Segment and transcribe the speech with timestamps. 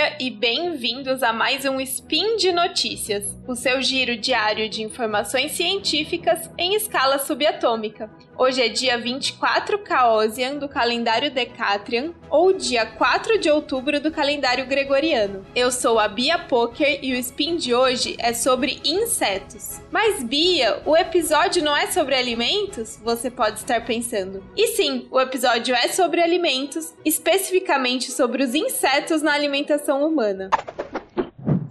[0.00, 5.52] dia e bem-vindos a mais um Spin de Notícias, o seu giro diário de informações
[5.52, 8.10] científicas em escala subatômica.
[8.42, 14.64] Hoje é dia 24 Caosian do calendário Decatrian ou dia 4 de outubro do calendário
[14.64, 15.44] gregoriano.
[15.54, 19.82] Eu sou a Bia Poker e o Spin de hoje é sobre insetos.
[19.90, 22.98] Mas Bia, o episódio não é sobre alimentos?
[23.04, 24.42] Você pode estar pensando.
[24.56, 30.48] E sim, o episódio é sobre alimentos, especificamente sobre os insetos na alimentação humana.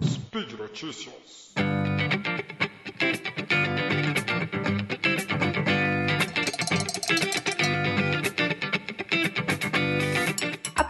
[0.04, 1.52] Speed Notícias.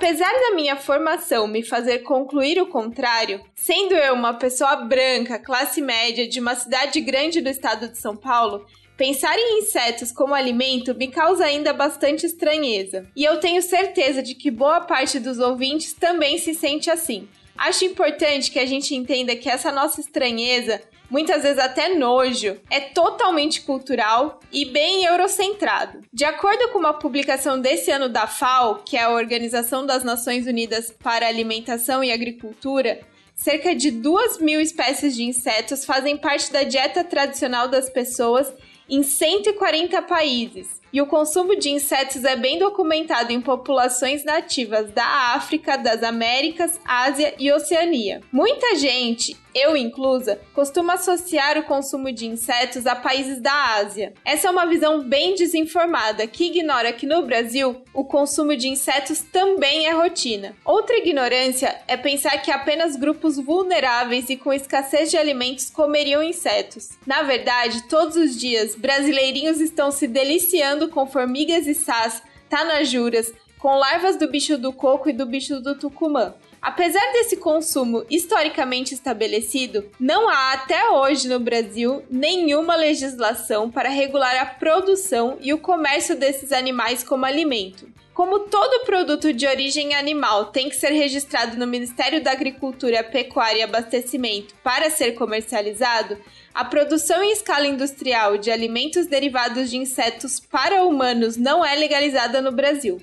[0.00, 5.82] Apesar da minha formação me fazer concluir o contrário, sendo eu uma pessoa branca, classe
[5.82, 8.64] média, de uma cidade grande do estado de São Paulo,
[8.96, 14.34] Pensar em insetos como alimento me causa ainda bastante estranheza, e eu tenho certeza de
[14.34, 17.26] que boa parte dos ouvintes também se sente assim.
[17.56, 22.80] Acho importante que a gente entenda que essa nossa estranheza muitas vezes até nojo, é
[22.80, 26.00] totalmente cultural e bem eurocentrado.
[26.12, 30.46] De acordo com uma publicação desse ano da FAO, que é a Organização das Nações
[30.46, 33.00] Unidas para Alimentação e Agricultura,
[33.34, 38.52] cerca de 2 mil espécies de insetos fazem parte da dieta tradicional das pessoas
[38.88, 45.34] em 140 países e o consumo de insetos é bem documentado em populações nativas da
[45.34, 48.20] África, das Américas, Ásia e Oceania.
[48.32, 54.12] Muita gente, eu inclusa, costuma associar o consumo de insetos a países da Ásia.
[54.24, 59.20] Essa é uma visão bem desinformada que ignora que no Brasil o consumo de insetos
[59.20, 60.54] também é rotina.
[60.64, 66.90] Outra ignorância é pensar que apenas grupos vulneráveis e com escassez de alimentos comeriam insetos.
[67.06, 73.76] Na verdade, todos os dias, brasileirinhos estão se deliciando com formigas e sás, tanajuras, com
[73.76, 76.34] larvas do bicho do coco e do bicho do tucumã.
[76.62, 84.36] Apesar desse consumo historicamente estabelecido, não há até hoje no Brasil nenhuma legislação para regular
[84.36, 87.88] a produção e o comércio desses animais como alimento.
[88.12, 93.60] Como todo produto de origem animal tem que ser registrado no Ministério da Agricultura, Pecuária
[93.60, 96.18] e Abastecimento para ser comercializado,
[96.52, 102.42] a produção em escala industrial de alimentos derivados de insetos para humanos não é legalizada
[102.42, 103.00] no Brasil.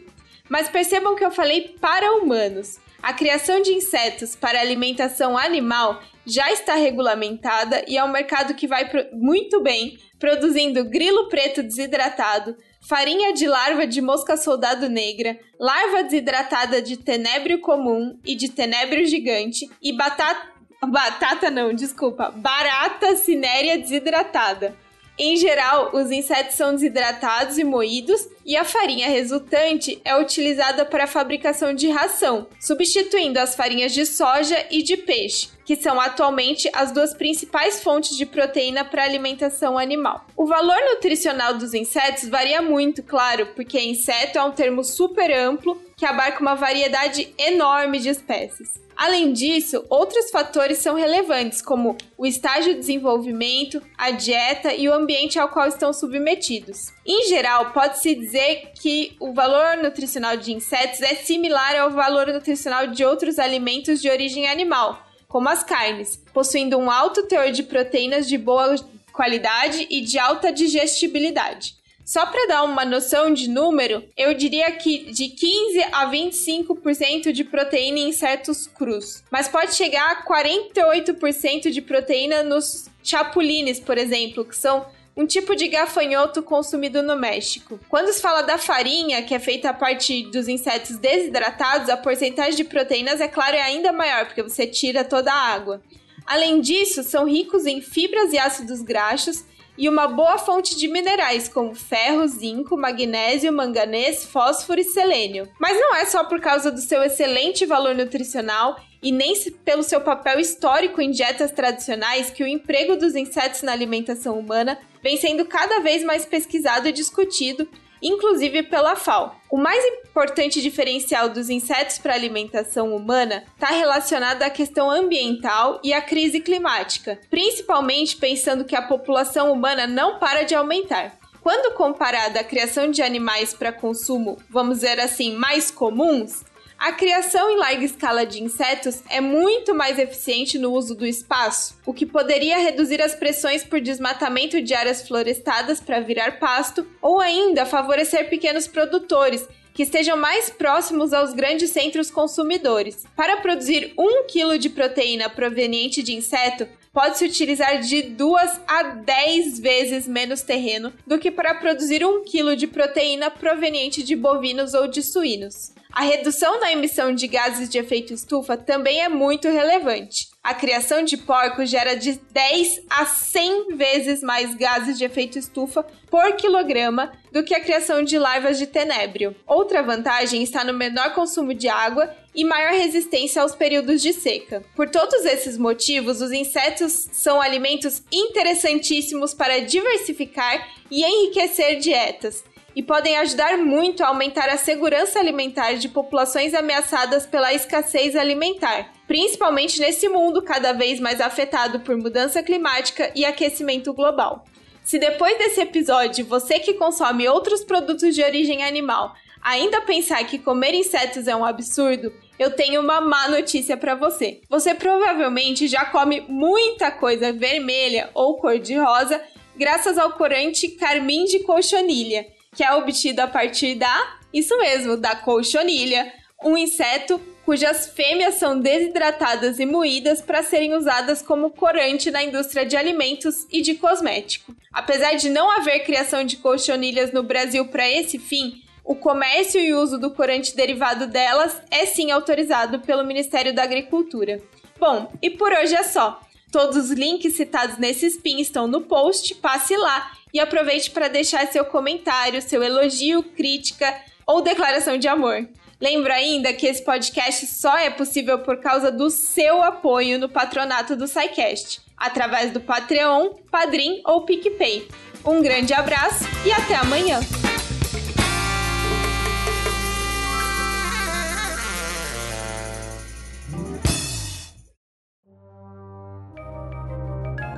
[0.47, 2.77] Mas percebam que eu falei para humanos.
[3.07, 8.67] A criação de insetos para alimentação animal já está regulamentada e é um mercado que
[8.67, 12.53] vai muito bem, produzindo grilo preto desidratado,
[12.85, 19.05] farinha de larva de mosca soldado negra, larva desidratada de tenébrio comum e de tenébrio
[19.05, 22.29] gigante e batata Batata não, desculpa.
[22.29, 24.75] Barata cinérea desidratada.
[25.19, 31.05] Em geral, os insetos são desidratados e moídos, e a farinha resultante é utilizada para
[31.05, 36.69] a fabricação de ração, substituindo as farinhas de soja e de peixe, que são atualmente
[36.71, 40.23] as duas principais fontes de proteína para alimentação animal.
[40.37, 45.81] O valor nutricional dos insetos varia muito, claro, porque inseto é um termo super amplo
[45.95, 48.86] que abarca uma variedade enorme de espécies.
[48.97, 54.93] Além disso, outros fatores são relevantes, como o estágio de desenvolvimento, a dieta e o
[54.93, 56.91] ambiente ao qual estão submetidos.
[57.05, 62.87] Em geral, pode-se dizer que o valor nutricional de insetos é similar ao valor nutricional
[62.87, 68.27] de outros alimentos de origem animal, como as carnes, possuindo um alto teor de proteínas
[68.27, 68.75] de boa
[69.13, 71.75] qualidade e de alta digestibilidade.
[72.07, 77.43] Só para dar uma noção de número, eu diria que de 15 a 25% de
[77.43, 84.45] proteína em certos crus, mas pode chegar a 48% de proteína nos chapulines, por exemplo,
[84.45, 84.85] que são
[85.17, 87.77] um tipo de gafanhoto consumido no México.
[87.89, 92.55] Quando se fala da farinha, que é feita a partir dos insetos desidratados, a porcentagem
[92.55, 95.81] de proteínas, é claro, é ainda maior, porque você tira toda a água.
[96.25, 99.43] Além disso, são ricos em fibras e ácidos graxos
[99.77, 105.47] e uma boa fonte de minerais como ferro, zinco, magnésio, manganês, fósforo e selênio.
[105.59, 109.33] Mas não é só por causa do seu excelente valor nutricional e nem
[109.63, 114.79] pelo seu papel histórico em dietas tradicionais que o emprego dos insetos na alimentação humana
[115.03, 117.67] vem sendo cada vez mais pesquisado e discutido
[118.01, 119.35] inclusive pela FAO.
[119.49, 119.83] O mais
[120.17, 126.39] importante diferencial dos insetos para alimentação humana está relacionado à questão ambiental e à crise
[126.39, 131.15] climática, principalmente pensando que a população humana não para de aumentar.
[131.39, 136.43] Quando comparada à criação de animais para consumo, vamos dizer assim, mais comuns,
[136.79, 141.75] a criação em larga escala de insetos é muito mais eficiente no uso do espaço,
[141.85, 147.19] o que poderia reduzir as pressões por desmatamento de áreas florestadas para virar pasto ou
[147.19, 149.47] ainda favorecer pequenos produtores
[149.77, 153.05] que estejam mais próximos aos grandes centros consumidores.
[153.15, 159.59] Para produzir 1 kg de proteína proveniente de inseto, pode-se utilizar de 2 a 10
[159.59, 164.87] vezes menos terreno do que para produzir 1 kg de proteína proveniente de bovinos ou
[164.87, 165.76] de suínos.
[165.91, 170.27] A redução da emissão de gases de efeito estufa também é muito relevante.
[170.43, 175.85] A criação de porcos gera de 10 a 100 vezes mais gases de efeito estufa
[176.09, 179.35] por quilograma do que a criação de larvas de tenébrio.
[179.45, 184.63] Outra vantagem está no menor consumo de água e maior resistência aos períodos de seca.
[184.75, 192.43] Por todos esses motivos, os insetos são alimentos interessantíssimos para diversificar e enriquecer dietas
[192.77, 198.93] e podem ajudar muito a aumentar a segurança alimentar de populações ameaçadas pela escassez alimentar,
[199.07, 204.45] principalmente nesse mundo cada vez mais afetado por mudança climática e aquecimento global.
[204.83, 210.37] Se depois desse episódio você que consome outros produtos de origem animal ainda pensar que
[210.37, 214.41] comer insetos é um absurdo, eu tenho uma má notícia para você.
[214.47, 219.19] Você provavelmente já come muita coisa vermelha ou cor-de-rosa
[219.57, 225.15] graças ao corante carmim de cochonilha que é obtido a partir da, isso mesmo, da
[225.15, 226.11] colchonilha,
[226.43, 232.65] um inseto cujas fêmeas são desidratadas e moídas para serem usadas como corante na indústria
[232.65, 234.53] de alimentos e de cosmético.
[234.71, 239.73] Apesar de não haver criação de colchonilhas no Brasil para esse fim, o comércio e
[239.73, 244.41] uso do corante derivado delas é sim autorizado pelo Ministério da Agricultura.
[244.77, 246.21] Bom, e por hoje é só.
[246.51, 251.47] Todos os links citados nesse spin estão no post, passe lá e aproveite para deixar
[251.47, 253.93] seu comentário, seu elogio, crítica
[254.25, 255.47] ou declaração de amor.
[255.79, 260.95] Lembro ainda que esse podcast só é possível por causa do seu apoio no patronato
[260.95, 264.87] do SciCast, através do Patreon, Padrim ou PicPay.
[265.23, 267.19] Um grande abraço e até amanhã!